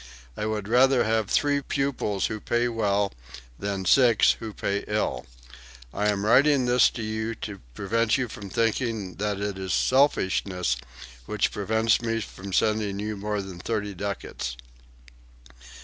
[0.35, 3.13] I would rather have three pupils who pay well
[3.59, 5.27] than six who pay ill.
[5.93, 10.75] I am writing this to you to prevent you from thinking that it is selfishness
[11.27, 14.57] which prevents me from sending you more than thirty ducats."